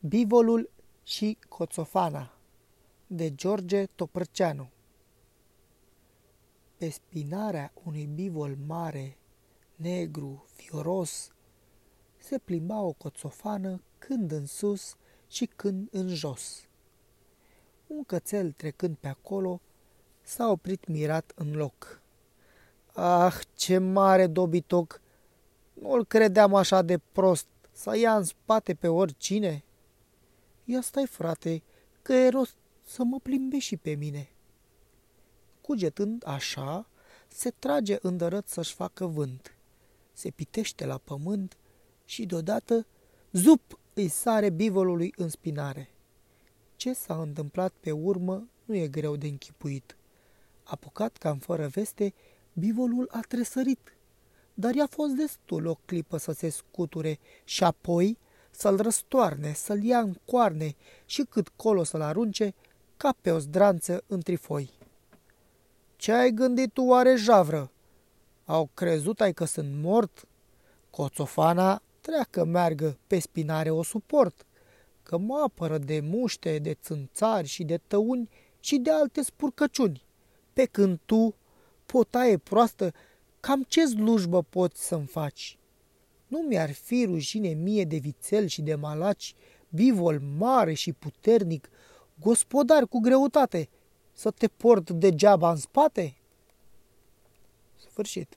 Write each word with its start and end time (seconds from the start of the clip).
Bivolul 0.00 0.70
și 1.02 1.38
Coțofana 1.48 2.32
de 3.06 3.34
George 3.34 3.86
Toprăceanu 3.86 4.70
Pe 6.76 6.88
spinarea 6.88 7.72
unui 7.84 8.06
bivol 8.06 8.56
mare, 8.66 9.16
negru, 9.76 10.46
fioros, 10.52 11.30
se 12.16 12.38
plimba 12.38 12.80
o 12.80 12.92
coțofană 12.92 13.82
când 13.98 14.32
în 14.32 14.46
sus 14.46 14.96
și 15.28 15.46
când 15.46 15.88
în 15.90 16.08
jos. 16.08 16.68
Un 17.86 18.04
cățel 18.04 18.52
trecând 18.52 18.96
pe 18.96 19.08
acolo 19.08 19.60
s-a 20.22 20.50
oprit 20.50 20.86
mirat 20.86 21.32
în 21.34 21.52
loc. 21.52 22.02
Ah, 22.92 23.38
ce 23.54 23.78
mare 23.78 24.26
dobitoc! 24.26 25.00
Nu-l 25.72 26.04
credeam 26.04 26.54
așa 26.54 26.82
de 26.82 26.98
prost, 26.98 27.46
să 27.72 27.96
ia 27.96 28.16
în 28.16 28.24
spate 28.24 28.74
pe 28.74 28.88
oricine!" 28.88 29.62
Ia 30.70 30.80
stai, 30.80 31.06
frate, 31.06 31.62
că 32.02 32.12
e 32.12 32.28
rost 32.28 32.56
să 32.84 33.04
mă 33.04 33.18
plimbe 33.18 33.58
și 33.58 33.76
pe 33.76 33.94
mine. 33.94 34.30
Cugetând 35.60 36.22
așa, 36.26 36.88
se 37.28 37.50
trage 37.50 37.98
îndărât 38.00 38.48
să-și 38.48 38.74
facă 38.74 39.06
vânt. 39.06 39.54
Se 40.12 40.30
pitește 40.30 40.86
la 40.86 40.98
pământ 40.98 41.56
și 42.04 42.26
deodată, 42.26 42.86
zup, 43.32 43.78
îi 43.94 44.08
sare 44.08 44.50
bivolului 44.50 45.12
în 45.16 45.28
spinare. 45.28 45.90
Ce 46.76 46.92
s-a 46.92 47.20
întâmplat 47.20 47.72
pe 47.80 47.90
urmă 47.90 48.48
nu 48.64 48.74
e 48.74 48.88
greu 48.88 49.16
de 49.16 49.26
închipuit. 49.26 49.96
Apucat 50.62 51.16
cam 51.16 51.38
fără 51.38 51.66
veste, 51.66 52.14
bivolul 52.52 53.08
a 53.10 53.20
tresărit, 53.20 53.96
dar 54.54 54.74
i-a 54.74 54.86
fost 54.86 55.12
destul 55.12 55.66
o 55.66 55.74
clipă 55.74 56.16
să 56.16 56.32
se 56.32 56.48
scuture 56.48 57.18
și 57.44 57.64
apoi 57.64 58.18
să-l 58.58 58.76
răstoarne, 58.76 59.52
să-l 59.52 59.82
ia 59.82 59.98
în 59.98 60.14
coarne 60.24 60.74
și 61.06 61.22
cât 61.22 61.48
colo 61.48 61.84
să-l 61.84 62.00
arunce, 62.00 62.54
ca 62.96 63.14
pe 63.20 63.30
o 63.30 63.38
zdranță 63.38 64.02
în 64.06 64.20
trifoi. 64.20 64.70
Ce 65.96 66.12
ai 66.12 66.30
gândit 66.30 66.72
tu 66.72 66.82
oare, 66.82 67.14
javră? 67.14 67.70
Au 68.44 68.70
crezut 68.74 69.20
ai 69.20 69.32
că 69.32 69.44
sunt 69.44 69.68
mort? 69.82 70.26
Coțofana 70.90 71.82
treacă 72.00 72.44
meargă, 72.44 72.98
pe 73.06 73.18
spinare 73.18 73.70
o 73.70 73.82
suport, 73.82 74.46
că 75.02 75.18
mă 75.18 75.42
apără 75.44 75.78
de 75.78 76.00
muște, 76.00 76.58
de 76.58 76.74
țânțari 76.74 77.46
și 77.46 77.64
de 77.64 77.80
tăuni 77.86 78.28
și 78.60 78.78
de 78.78 78.90
alte 78.90 79.22
spurcăciuni. 79.22 80.04
Pe 80.52 80.64
când 80.64 80.98
tu, 81.04 81.34
potaie 81.86 82.38
proastă, 82.38 82.92
cam 83.40 83.62
ce 83.62 83.86
slujbă 83.86 84.42
poți 84.42 84.86
să-mi 84.86 85.06
faci? 85.06 85.57
Nu 86.28 86.38
mi-ar 86.38 86.72
fi 86.72 87.04
rușine 87.04 87.48
mie 87.48 87.84
de 87.84 87.96
vițel 87.96 88.46
și 88.46 88.62
de 88.62 88.74
malaci, 88.74 89.34
bivol 89.68 90.20
mare 90.38 90.72
și 90.72 90.92
puternic, 90.92 91.70
gospodar 92.20 92.86
cu 92.86 92.98
greutate, 92.98 93.68
să 94.12 94.30
te 94.30 94.48
port 94.48 94.90
degeaba 94.90 95.50
în 95.50 95.56
spate? 95.56 96.16
Sfârșit. 97.76 98.36